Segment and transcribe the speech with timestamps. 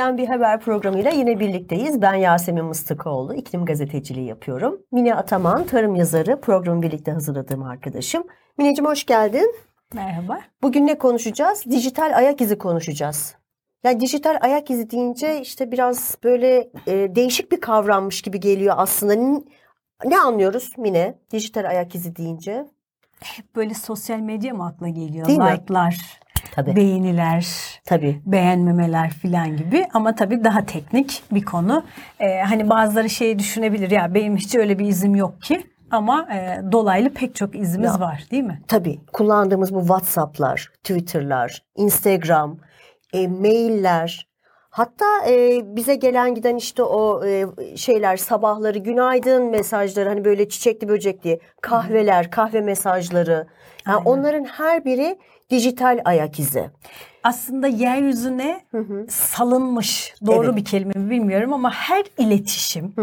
[0.00, 2.02] İklimden Bir Haber programıyla yine birlikteyiz.
[2.02, 4.82] Ben Yasemin Mıstıkoğlu, iklim gazeteciliği yapıyorum.
[4.92, 8.24] Mine Ataman, tarım yazarı, programı birlikte hazırladığım arkadaşım.
[8.58, 9.54] Mineciğim hoş geldin.
[9.94, 10.40] Merhaba.
[10.62, 11.64] Bugün ne konuşacağız?
[11.70, 13.34] Dijital ayak izi konuşacağız.
[13.84, 19.14] Yani dijital ayak izi deyince işte biraz böyle e, değişik bir kavrammış gibi geliyor aslında.
[20.04, 22.66] Ne, anlıyoruz Mine dijital ayak izi deyince?
[23.20, 25.26] Hep böyle sosyal medya mı akla geliyor?
[25.26, 25.40] Değil?
[25.40, 26.20] Like'lar,
[26.54, 26.76] Tabii.
[26.76, 27.46] beğeniler,
[27.84, 28.20] Tabii.
[28.26, 31.84] beğenmemeler filan gibi ama tabii daha teknik bir konu.
[32.20, 36.60] Ee, hani bazıları şeyi düşünebilir ya benim hiç öyle bir izim yok ki ama e,
[36.72, 38.00] dolaylı pek çok izimiz Ya.
[38.00, 38.60] var değil mi?
[38.68, 42.58] Tabii kullandığımız bu WhatsApp'lar, Twitter'lar, Instagram,
[43.12, 44.28] e, mailler,
[44.70, 47.46] hatta e, bize gelen giden işte o e,
[47.76, 53.46] şeyler sabahları günaydın mesajları hani böyle çiçekli böcekli kahveler, kahve mesajları.
[53.86, 54.04] Yani Aynen.
[54.10, 55.18] onların her biri
[55.50, 56.70] dijital ayak izi.
[57.24, 58.60] Aslında yeryüzüne
[59.08, 60.56] salınmış doğru Evet.
[60.56, 62.94] bir kelime mi bilmiyorum ama her iletişim,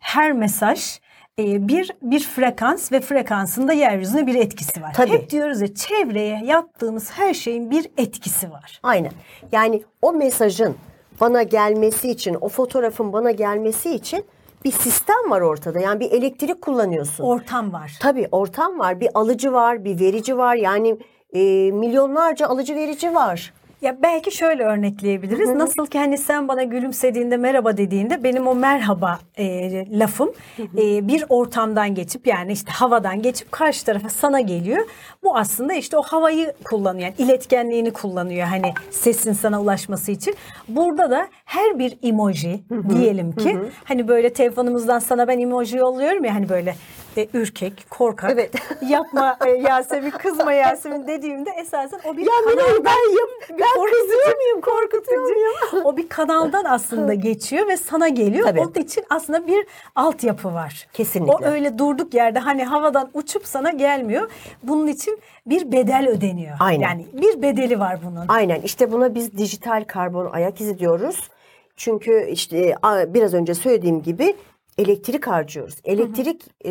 [0.00, 0.98] her mesaj
[1.38, 4.92] e, bir bir frekans ve frekansın da yeryüzüne bir etkisi var.
[4.94, 5.10] Tabii.
[5.10, 8.80] Hep diyoruz ya çevreye yaptığımız her şeyin bir etkisi var.
[8.82, 9.12] Aynen.
[9.52, 10.76] Yani o mesajın
[11.20, 14.24] bana gelmesi için, o fotoğrafın bana gelmesi için
[14.64, 15.80] bir sistem var ortada.
[15.80, 17.24] Yani bir elektrik kullanıyorsun.
[17.24, 17.98] Ortam var.
[18.00, 20.54] Tabii ortam var, bir alıcı var, bir verici var.
[20.54, 20.96] Yani
[21.32, 23.52] e, milyonlarca alıcı verici var.
[23.82, 25.48] Ya belki şöyle örnekleyebiliriz.
[25.50, 31.24] Nasıl ki hani sen bana gülümsediğinde merhaba dediğinde benim o merhaba e, lafım e, bir
[31.28, 34.86] ortamdan geçip yani işte havadan geçip karşı tarafa sana geliyor.
[35.22, 37.04] Bu aslında işte o havayı kullanıyor.
[37.04, 40.34] Yani iletkenliğini kullanıyor hani sesin sana ulaşması için.
[40.68, 46.34] Burada da her bir emoji diyelim ki hani böyle telefonumuzdan sana ben emoji yolluyorum ya
[46.34, 46.74] hani böyle
[47.16, 48.30] e, ürkek, korkak.
[48.34, 48.54] Evet.
[48.88, 54.00] Yapma e, Yasemin, kızma Yasemin dediğimde esasen o bir Ya kanaldan- ben yap- ben korkutucu
[54.08, 54.60] kızıyor muyum?
[54.60, 55.84] Korkutucu muyum?
[55.84, 58.46] o bir kanaldan aslında geçiyor ve sana geliyor.
[58.46, 58.60] Tabii.
[58.60, 60.86] Onun için aslında bir altyapı var.
[60.92, 61.32] Kesinlikle.
[61.46, 64.30] O öyle durduk yerde hani havadan uçup sana gelmiyor.
[64.62, 66.56] Bunun için bir bedel ödeniyor.
[66.60, 66.82] Aynen.
[66.88, 68.24] Yani bir bedeli var bunun.
[68.28, 71.28] Aynen işte buna biz dijital karbon ayak izi diyoruz.
[71.76, 74.36] Çünkü işte biraz önce söylediğim gibi
[74.80, 75.74] elektrik harcıyoruz.
[75.84, 76.70] Elektrik e,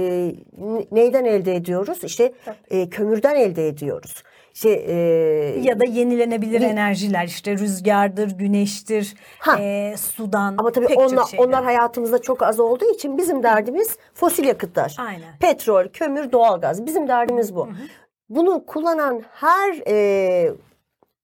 [0.91, 2.03] neyden elde ediyoruz?
[2.03, 2.33] İşte
[2.69, 4.23] e, kömürden elde ediyoruz.
[4.53, 4.93] İşte e,
[5.63, 9.59] Ya da yenilenebilir enerjiler işte rüzgardır, güneştir, Ha.
[9.59, 10.55] e, sudan.
[10.57, 14.95] Ama tabii onlar, onlar hayatımızda çok az olduğu için bizim derdimiz fosil yakıtlar.
[14.99, 15.37] Aynen.
[15.39, 16.85] Petrol, kömür, doğalgaz.
[16.85, 17.69] Bizim derdimiz bu.
[18.29, 20.51] Bunu kullanan her e,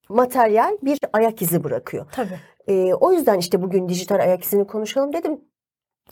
[0.10, 2.06] materyal bir ayak izi bırakıyor.
[2.12, 2.40] Tabii.
[2.68, 5.42] E, o yüzden işte bugün dijital ayak izini konuşalım dedim.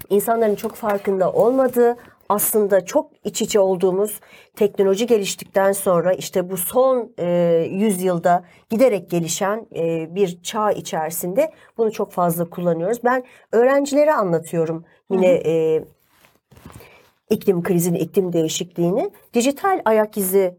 [0.10, 1.98] İnsanların çok farkında olmadığı,
[2.30, 4.20] aslında çok iç içe olduğumuz
[4.56, 7.28] teknoloji geliştikten sonra işte bu son e,
[7.72, 13.04] yüzyılda giderek gelişen e, bir çağ içerisinde bunu çok fazla kullanıyoruz.
[13.04, 15.84] Ben öğrencilere anlatıyorum yine e,
[17.30, 19.12] iklim krizini, iklim değişikliğini.
[19.34, 20.58] Dijital ayak izi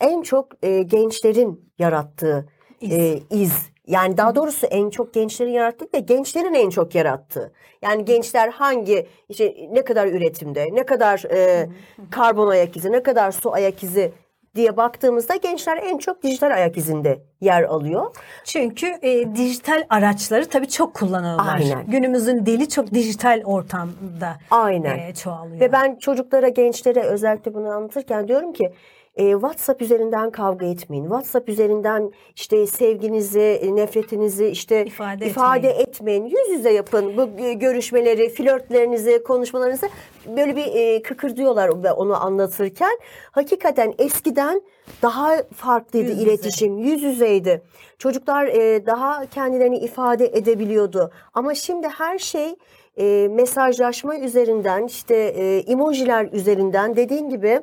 [0.00, 2.48] en çok e, gençlerin yarattığı
[2.80, 2.92] İz.
[2.92, 3.70] e, iz.
[3.88, 7.52] Yani daha doğrusu en çok gençlerin yarattığı ve gençlerin en çok yarattığı.
[7.82, 11.68] Yani gençler hangi işte ne kadar üretimde, ne kadar e,
[12.10, 14.12] karbon ayak izi, ne kadar su ayak izi
[14.54, 18.16] diye baktığımızda gençler en çok dijital ayak izinde yer alıyor.
[18.44, 21.54] Çünkü e, dijital araçları tabii çok kullanıyorlar.
[21.54, 21.86] Aynen.
[21.86, 24.98] Günümüzün dili çok dijital ortamda Aynen.
[24.98, 25.60] e, çoğalıyor.
[25.60, 28.72] Ve ben çocuklara, gençlere özellikle bunu anlatırken diyorum ki
[29.18, 31.04] e, WhatsApp üzerinden kavga etmeyin.
[31.04, 36.24] WhatsApp üzerinden işte sevginizi, nefretinizi işte İfade ifade etmeyin.
[36.24, 39.88] Yüz yüze yapın bu e, görüşmeleri, flörtlerinizi, konuşmalarınızı.
[40.36, 42.98] Böyle bir e, kıkırdıyorlar ve onu anlatırken.
[43.30, 44.62] Hakikaten eskiden
[45.02, 46.78] daha farklıydı Yüz iletişim.
[46.78, 47.62] Yüz yüzeydi.
[47.98, 51.12] Çocuklar e, daha kendilerini ifade edebiliyordu.
[51.34, 52.56] Ama şimdi her şey
[52.96, 57.60] e, mesajlaşma üzerinden işte e, emojiler üzerinden dediğin gibi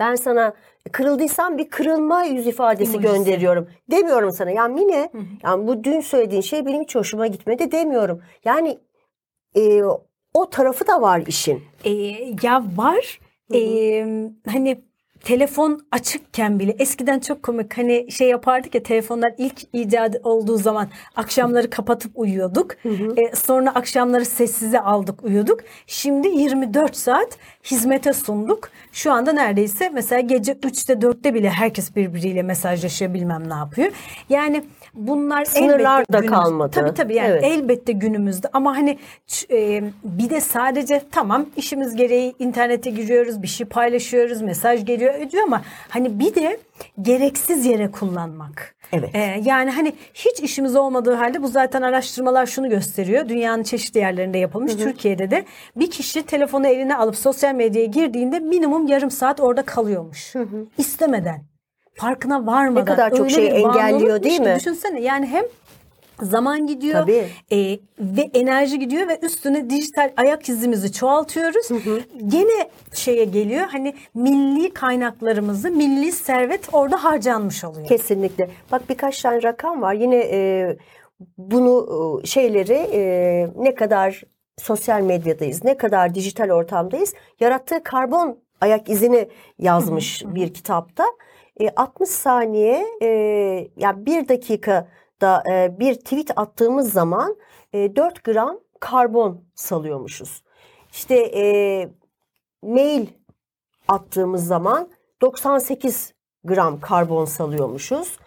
[0.00, 0.54] ben sana
[0.92, 3.14] kırıldıysam bir kırılma yüz ifadesi Emojisi.
[3.14, 3.68] gönderiyorum.
[3.90, 4.50] Demiyorum sana.
[4.50, 5.10] Ya Mine
[5.42, 8.22] yani bu dün söylediğin şey benim hiç hoşuma gitmedi demiyorum.
[8.44, 8.78] Yani
[9.56, 9.82] e,
[10.34, 11.62] o tarafı da var işin.
[11.84, 11.90] E,
[12.42, 13.20] ya var.
[13.54, 13.60] E,
[14.48, 14.80] hani
[15.24, 20.88] telefon açıkken bile eskiden çok komik hani şey yapardık ya telefonlar ilk icat olduğu zaman
[21.16, 22.74] akşamları kapatıp uyuyorduk.
[23.16, 25.60] E, sonra akşamları sessize aldık uyuduk.
[25.86, 27.38] Şimdi 24 saat
[27.70, 28.68] hizmete sunduk.
[28.92, 33.92] Şu anda neredeyse mesela gece 3'te 4'te bile herkes birbiriyle mesajlaşıyor bilmem ne yapıyor.
[34.28, 34.64] Yani
[34.94, 36.70] bunlar Sınırlar da günümüz- kalmadı.
[36.74, 37.44] Tabii tabii yani Evet.
[37.44, 38.98] elbette günümüzde ama hani
[39.50, 45.42] e, bir de sadece tamam işimiz gereği internete giriyoruz, bir şey paylaşıyoruz, mesaj geliyor ediyor
[45.46, 46.58] ama hani bir de
[47.02, 48.76] gereksiz yere kullanmak.
[48.92, 49.10] Evet.
[49.14, 53.28] Ee, yani hani hiç işimiz olmadığı halde bu zaten araştırmalar şunu gösteriyor.
[53.28, 54.76] Dünyanın çeşitli yerlerinde yapılmış.
[54.76, 55.44] Türkiye'de de
[55.76, 60.34] bir kişi telefonu eline alıp sosyal medyaya girdiğinde minimum yarım saat orada kalıyormuş.
[60.78, 61.44] İstemeden.
[61.94, 62.82] Farkına varmadan.
[62.82, 64.56] Ne kadar çok bir engelliyor, değil mi?
[64.56, 65.44] Düşünsene yani hem
[66.22, 67.28] zaman gidiyor Tabii.
[67.52, 71.68] e, ve enerji gidiyor ve üstüne dijital ayak izimizi çoğaltıyoruz.
[72.26, 77.86] Gene şeye geliyor hani milli kaynaklarımızı, milli servet orada harcanmış oluyor.
[77.86, 78.50] Kesinlikle.
[78.72, 79.94] Bak birkaç tane rakam var.
[79.94, 80.76] Yine e,
[81.38, 83.00] bunu e, şeyleri e,
[83.56, 84.22] ne kadar
[84.58, 89.28] sosyal medyadayız, ne kadar dijital ortamdayız yarattığı karbon ayak izini
[89.58, 91.04] yazmış bir kitapta.
[91.60, 93.08] E, 60 saniye e,
[93.76, 94.28] ya bir
[95.20, 97.36] dakikada e, bir tweet attığımız zaman
[97.72, 100.42] e, 4 gram karbon salıyormuşuz.
[100.92, 101.88] İşte e,
[102.62, 103.06] mail
[103.88, 104.88] attığımız zaman
[105.20, 106.14] 98
[106.44, 108.18] gram karbon salıyormuşuz.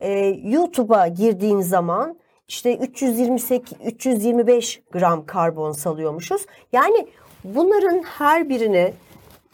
[0.00, 2.18] Ee, YouTube'a girdiğin zaman
[2.48, 6.46] işte 328 325 gram karbon salıyormuşuz.
[6.72, 7.08] Yani
[7.44, 8.92] bunların her birini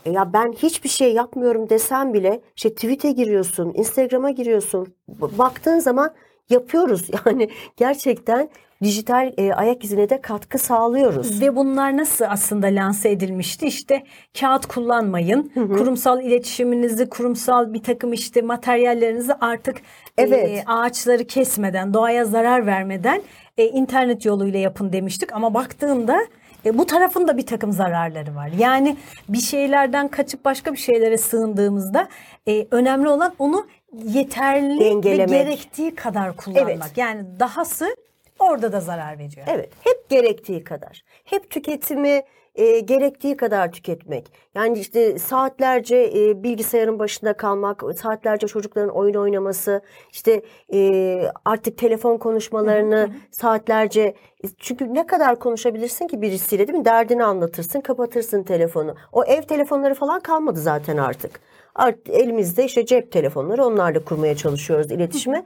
[0.04, 4.94] e, ya ben hiçbir şey yapmıyorum desem bile işte tweet'e giriyorsun, Instagram'a giriyorsun.
[5.08, 6.14] Baktığın zaman
[6.52, 7.08] yapıyoruz.
[7.26, 8.48] Yani gerçekten
[8.82, 11.40] dijital e, ayak izine de katkı sağlıyoruz.
[11.40, 13.66] Ve bunlar nasıl aslında lanse edilmişti?
[13.66, 14.02] İşte
[14.40, 15.52] kağıt kullanmayın.
[15.54, 19.76] Kurumsal iletişiminizi, kurumsal bir takım işte materyallerinizi artık
[20.18, 20.48] Evet.
[20.48, 23.22] e, ağaçları kesmeden, doğaya zarar vermeden
[23.58, 25.32] e, internet yoluyla yapın demiştik.
[25.32, 26.20] Ama baktığında
[26.66, 28.50] e, bu tarafın da bir takım zararları var.
[28.58, 28.96] Yani
[29.28, 32.08] bir şeylerden kaçıp başka bir şeylere sığındığımızda
[32.48, 35.30] e, önemli olan onu yeterli Dengelemek.
[35.30, 36.70] ve gerektiği kadar kullanmak.
[36.70, 36.96] Evet.
[36.96, 37.96] Yani dahası
[38.38, 39.46] orada da zarar veriyor.
[39.50, 41.02] Evet, hep gerektiği kadar.
[41.24, 42.22] Hep tüketimi
[42.54, 44.32] e, gerektiği kadar tüketmek.
[44.54, 49.80] Yani işte saatlerce e, bilgisayarın başında kalmak, saatlerce çocukların oyun oynaması,
[50.12, 50.42] işte
[50.74, 54.14] e, artık telefon konuşmalarını saatlerce
[54.58, 56.84] çünkü ne kadar konuşabilirsin ki birisiyle değil mi?
[56.84, 58.94] Derdini anlatırsın, kapatırsın telefonu.
[59.12, 61.40] O ev telefonları falan kalmadı zaten artık.
[61.74, 65.44] Artık elimizde işte cep telefonları onlarla kurmaya çalışıyoruz iletişimi.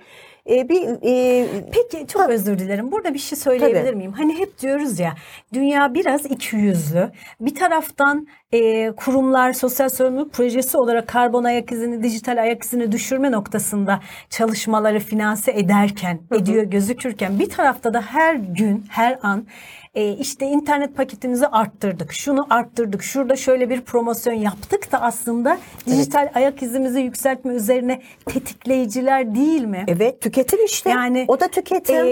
[0.50, 2.92] E, bir e, Peki çok özür dilerim.
[2.92, 3.96] Burada bir şey söyleyebilir Tabii.
[3.96, 4.12] miyim?
[4.12, 5.14] Hani hep diyoruz ya
[5.52, 7.10] dünya biraz iki yüzlü.
[7.40, 13.32] Bir taraftan e, kurumlar sosyal sorumluluk projesi olarak karbon ayak izini, dijital ayak izini düşürme
[13.32, 14.00] noktasında
[14.30, 19.46] çalışmaları finanse ederken, ediyor gözükürken bir tarafta da her gün, her an
[19.94, 26.30] e, işte internet paketimizi arttırdık, şunu arttırdık, şurada şöyle bir promosyon yaptık da aslında dijital
[26.34, 29.84] ayak izimizi yükseltme üzerine tetikleyiciler değil mi?
[29.88, 30.90] Evet tüketim işte.
[30.90, 32.06] Yani o da tüketim.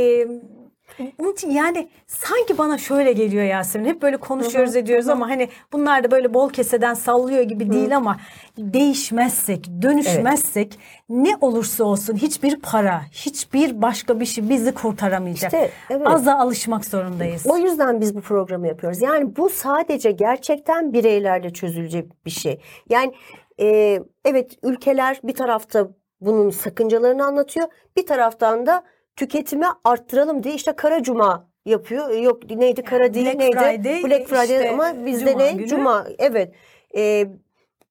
[1.18, 3.88] Onun için yani sanki bana şöyle geliyor Yasemin.
[3.88, 8.16] Hep böyle konuşuyoruz ediyoruz ama hani bunlar da böyle bol keseden sallıyor gibi değil ama
[8.58, 10.78] değişmezsek, dönüşmezsek
[11.08, 15.52] ne olursa olsun hiçbir para, hiçbir başka bir şey bizi kurtaramayacak.
[15.54, 16.06] İşte, evet.
[16.06, 17.46] Aza alışmak zorundayız.
[17.46, 19.02] o yüzden biz bu programı yapıyoruz.
[19.02, 22.60] Yani bu sadece gerçekten bireylerle çözülecek bir şey.
[22.88, 23.14] Yani
[23.60, 25.88] e, evet ülkeler bir tarafta
[26.20, 27.66] bunun sakıncalarını anlatıyor.
[27.96, 28.82] Bir taraftan da
[29.16, 32.10] tüketimi arttıralım diye işte Kara Cuma yapıyor.
[32.10, 33.56] Yok neydi Kara değil Black neydi?
[33.56, 35.52] Friday, Black Friday işte ama bizde Cuma ne?
[35.52, 35.66] günü.
[35.66, 36.06] Cuma.
[36.18, 36.54] Evet.
[36.96, 37.26] E,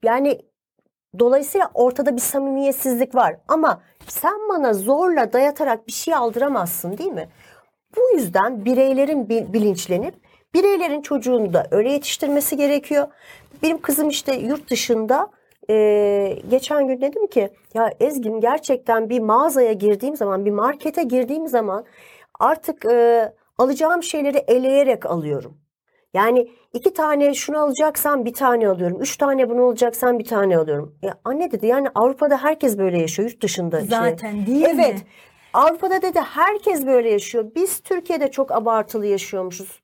[0.04, 0.40] yani
[1.20, 3.36] Dolayısıyla ortada bir samimiyetsizlik var.
[3.48, 7.30] Ama sen bana zorla dayatarak bir şey aldıramazsın değil mi?
[7.98, 10.16] Bu yüzden bireylerin bil- bilinçlenip
[10.54, 13.08] bireylerin çocuğunu da öyle yetiştirmesi gerekiyor.
[13.64, 15.30] Benim kızım işte yurt dışında
[15.70, 21.48] e, geçen gün dedim ki ya Ezgin gerçekten bir mağazaya girdiğim zaman bir markete girdiğim
[21.48, 21.86] zaman
[22.40, 25.58] artık e, alacağım şeyleri eleyerek alıyorum.
[26.14, 29.02] Yani iki tane şunu alacaksam bir tane alıyorum.
[29.02, 30.96] Üç tane bunu alacaksam bir tane alıyorum.
[31.02, 33.30] Ya anne dedi yani Avrupa'da herkes böyle yaşıyor.
[33.30, 33.80] Yurt dışında.
[33.80, 33.96] işte.
[33.96, 34.94] Zaten değil evet.
[34.94, 35.02] mi?
[35.54, 37.46] Avrupa'da dedi herkes böyle yaşıyor.
[37.56, 39.82] Biz Türkiye'de çok abartılı yaşıyormuşuz.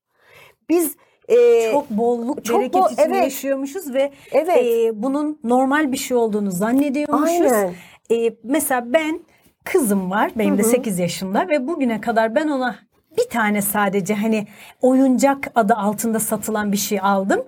[0.69, 0.95] Biz
[1.29, 3.23] e, çok bolluk, çok bereket bol- içinde evet.
[3.23, 4.57] yaşıyormuşuz ve Evet.
[4.65, 7.51] e, bunun normal bir şey olduğunu zannediyormuşuz.
[7.51, 7.73] Aynen.
[8.11, 9.19] E, mesela ben
[9.63, 12.75] kızım var benim de 8 yaşında ve bugüne kadar ben ona
[13.19, 14.47] bir tane sadece hani
[14.81, 17.45] oyuncak adı altında satılan bir şey aldım.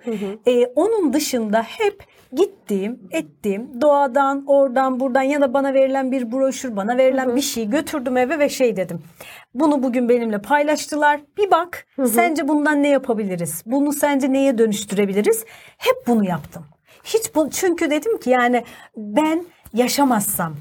[0.48, 6.76] E, onun dışında hep gittiğim, ettiğim doğadan, oradan, buradan ya da bana verilen bir broşür,
[6.76, 9.02] bana verilen bir şey götürdüm eve ve şey dedim.
[9.54, 11.22] Bunu bugün benimle paylaştılar.
[11.38, 13.64] Bir bak, sence bundan ne yapabiliriz?
[13.66, 15.46] Bunu sence neye dönüştürebiliriz?
[15.78, 16.66] Hep bunu yaptım.
[17.04, 18.64] Hiç bu çünkü dedim ki yani
[18.98, 20.54] ben yaşamazsam,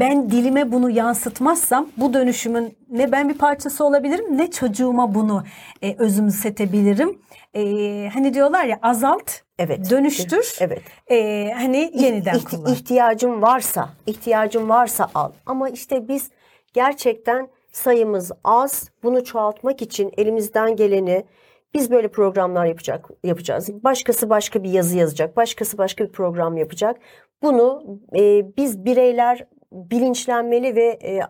[0.00, 5.44] ben dilime bunu yansıtmazsam bu dönüşümün ne ben bir parçası olabilirim ne çocuğuma bunu
[5.82, 7.18] e, özümsetebilirim.
[7.54, 7.62] E,
[8.14, 9.90] hani diyorlar ya azalt Evet.
[9.90, 10.56] Dönüştür.
[10.60, 10.82] Evet.
[11.10, 12.72] e, hani yeniden İhti- kullan.
[12.72, 15.32] ihtiyacın varsa, ihtiyacın varsa al.
[15.46, 16.30] Ama işte biz
[16.72, 18.90] gerçekten sayımız az.
[19.02, 21.24] Bunu çoğaltmak için elimizden geleni
[21.74, 23.84] biz böyle programlar yapacak yapacağız.
[23.84, 27.00] Başkası başka bir yazı yazacak, başkası başka bir program yapacak.
[27.42, 31.20] Bunu e, biz bireyler bilinçlenmeli ve e,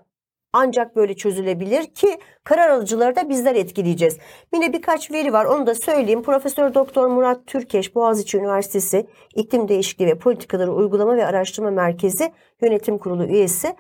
[0.53, 4.19] ancak böyle çözülebilir ki karar alıcıları da bizler etkileyeceğiz.
[4.55, 6.23] Yine birkaç veri var onu da söyleyeyim.
[6.23, 12.33] Profesör Doktor Murat Türkeş Boğaziçi Üniversitesi İklim Değişikliği ve Politikaları Uygulama ve Araştırma Merkezi
[12.63, 13.77] Yönetim Kurulu üyesi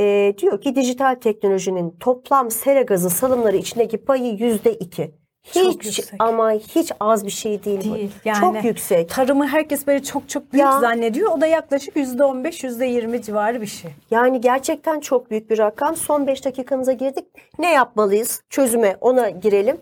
[0.00, 5.23] e, diyor ki dijital teknolojinin toplam sera gazı salımları içindeki payı yüzde iki.
[5.52, 6.14] Çok Hiç yüksek.
[6.18, 8.12] ama hiç az bir şey değil, Değil.
[8.24, 8.28] bu.
[8.28, 9.08] Yani Çok yüksek.
[9.08, 10.80] Tarımı herkes böyle çok çok büyük Ya.
[10.80, 11.30] zannediyor.
[11.32, 13.90] O da yaklaşık %15, %20 civarı bir şey.
[14.10, 15.96] Yani gerçekten çok büyük bir rakam.
[15.96, 17.24] Son 5 dakikamıza girdik.
[17.58, 18.42] Ne yapmalıyız?
[18.50, 19.78] Çözüme ona girelim.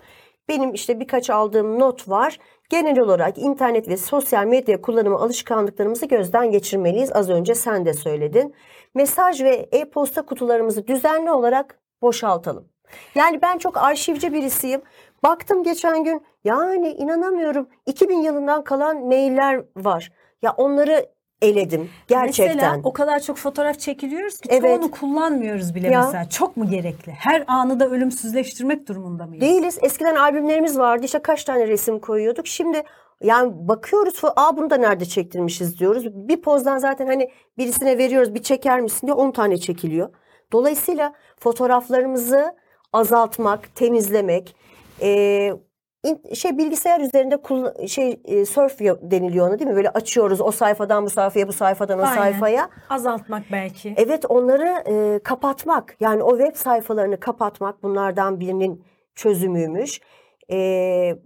[0.49, 2.38] Benim işte birkaç aldığım not var.
[2.71, 7.12] Genel olarak internet ve sosyal medya kullanımı alışkanlıklarımızı gözden geçirmeliyiz.
[7.12, 8.54] Az önce sen de söyledin.
[8.95, 12.69] Mesaj ve e-posta kutularımızı düzenli olarak boşaltalım.
[13.14, 14.83] Yani ben çok arşivci birisiyim.
[15.23, 20.12] Baktım geçen gün yani inanamıyorum 2000 yılından kalan mailler var.
[20.43, 21.07] Ya onları
[21.43, 22.57] eledim gerçekten.
[22.57, 24.62] Mesela o kadar çok fotoğraf çekiliyoruz ki Evet.
[24.62, 26.02] çoğunu kullanmıyoruz bile Ya.
[26.05, 26.29] mesela.
[26.29, 27.12] Çok mu gerekli?
[27.12, 29.41] Her anı da ölümsüzleştirmek durumunda mıyız?
[29.41, 29.79] Değiliz.
[29.83, 31.05] Eskiden albümlerimiz vardı.
[31.05, 32.47] İşte kaç tane resim koyuyorduk.
[32.47, 32.83] Şimdi
[33.23, 34.21] yani bakıyoruz.
[34.37, 36.05] Aa bunu da nerede çektirmişiz diyoruz.
[36.14, 40.09] Bir pozdan zaten hani birisine veriyoruz bir çeker misin diye 10 tane çekiliyor.
[40.52, 42.55] Dolayısıyla fotoğraflarımızı
[42.93, 44.57] azaltmak, temizlemek,
[45.02, 45.52] e,
[46.35, 47.38] şey bilgisayar üzerinde
[47.88, 49.76] şey e, surf yo- deniliyor ona değil mi?
[49.76, 52.14] Böyle açıyoruz o sayfadan bu sayfaya, bu sayfadan o Aynen.
[52.14, 52.68] sayfaya.
[52.90, 53.94] Azaltmak belki.
[53.97, 60.00] Evet onları e, kapatmak yani o web sayfalarını kapatmak bunlardan birinin çözümüymüş.
[60.50, 60.56] E,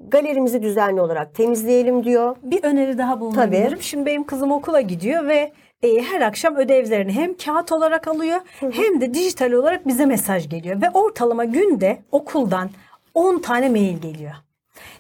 [0.09, 2.37] galerimizi düzenli olarak temizleyelim diyor.
[2.43, 3.71] Bir öneri daha bulunabilirim.
[3.71, 3.83] Tabii.
[3.83, 5.53] Şimdi benim kızım okula gidiyor ve
[5.83, 10.83] e, her akşam ödevlerini hem kağıt olarak alıyor hem de dijital olarak bize mesaj geliyor.
[10.83, 12.71] Ve ortalama günde okuldan
[13.17, 14.33] 10 tane mail geliyor.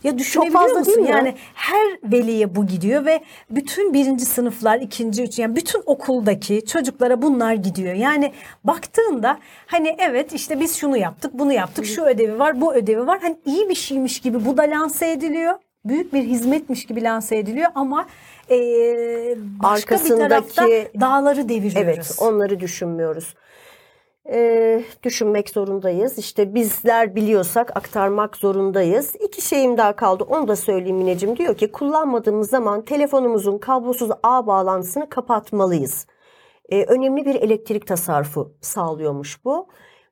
[0.04, 0.94] Ya düşünebiliyor fazla musun?
[0.94, 1.10] değil mi?
[1.10, 3.20] Yani her veliye bu gidiyor ve
[3.50, 7.94] bütün birinci sınıflar, ikinci, üç yani bütün okuldaki çocuklara bunlar gidiyor.
[7.94, 8.32] Yani
[8.64, 13.18] baktığında hani evet işte biz şunu yaptık, bunu yaptık, şu ödevi var, bu ödevi var.
[13.22, 15.54] Hani iyi bir şeymiş gibi bu da lanse ediliyor.
[15.84, 18.06] Büyük bir hizmetmiş gibi lanse ediliyor ama
[18.50, 18.56] e,
[19.62, 20.62] başka bir Arkasındaki- tarafta
[21.00, 21.76] dağları deviriyoruz.
[21.84, 23.34] Evet onları düşünmüyoruz.
[24.32, 26.18] E, düşünmek zorundayız.
[26.18, 29.14] İşte bizler biliyorsak aktarmak zorundayız.
[29.14, 31.36] İki şeyim daha kaldı onu da söyleyeyim Mineciğim.
[31.36, 36.06] Diyor ki kullanmadığımız zaman telefonumuzun kablosuz ağ bağlantısını kapatmalıyız.
[36.68, 39.68] e, önemli bir elektrik tasarrufu sağlıyormuş bu.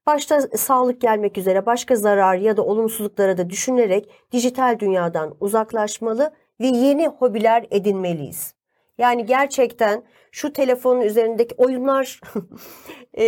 [0.06, 6.66] Başta sağlık gelmek üzere başka zarar ya da olumsuzluklara da düşünerek dijital dünyadan uzaklaşmalı ve
[6.66, 8.54] yeni hobiler edinmeliyiz.
[8.99, 12.21] Yani gerçekten şu telefonun üzerindeki oyunlar
[13.15, 13.25] e,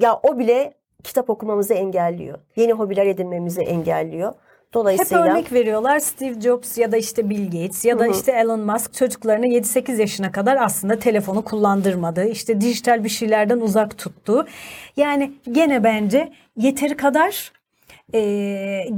[0.00, 2.38] ya o bile kitap okumamızı engelliyor.
[2.56, 4.32] Yeni hobiler edinmemizi engelliyor.
[4.68, 8.60] Hep Dolayısıyla örnek veriyorlar Steve Jobs ya da işte Bill Gates ya da işte Elon
[8.60, 12.24] Musk çocuklarını 7-8 yaşına kadar aslında telefonu kullandırmadı.
[12.24, 14.46] İşte dijital bir şeylerden uzak tuttu.
[14.96, 17.52] Yani gene bence yeteri kadar
[18.14, 18.20] e,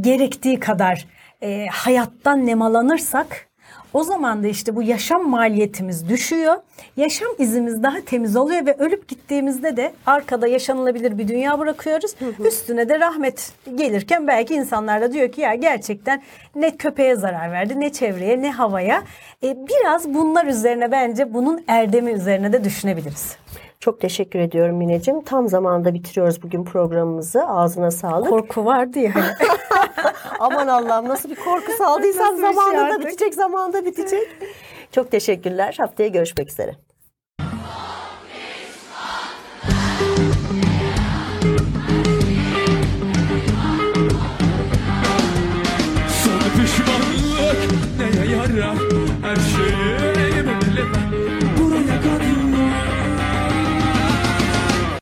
[0.00, 1.06] gerektiği kadar
[1.42, 3.49] e, hayattan nemalanırsak
[3.94, 6.54] o zaman da işte bu yaşam maliyetimiz düşüyor.
[6.96, 12.14] Yaşam izimiz daha temiz oluyor ve ölüp gittiğimizde de arkada yaşanılabilir bir dünya bırakıyoruz.
[12.44, 16.22] Üstüne de rahmet gelirken belki insanlar da diyor ki ya gerçekten
[16.54, 19.02] ne köpeğe zarar verdi, ne çevreye, ne havaya.
[19.42, 23.36] E, biraz bunlar üzerine bence bunun erdemi üzerine de düşünebiliriz.
[23.80, 25.22] çok teşekkür ediyorum Mineciğim.
[25.22, 27.46] Tam zamanda bitiriyoruz bugün programımızı.
[27.48, 28.28] Ağzına sağlık.
[28.28, 29.12] Korku vardı ya.
[30.40, 34.28] Aman Allah'ım nasıl bir korku saldıysam şey zamanında bitecek, zamanında bitecek.
[34.92, 35.74] Çok teşekkürler.
[35.78, 36.76] Haftaya görüşmek üzere.